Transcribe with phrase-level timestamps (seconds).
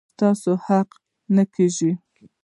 [0.11, 0.31] ستا
[0.65, 0.89] حق
[1.35, 1.91] نه کيږي.